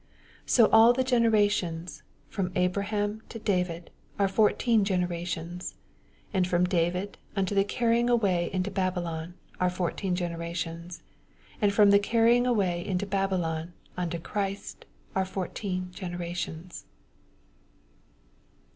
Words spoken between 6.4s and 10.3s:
from David, until the carrying away into Babvlon, are four teen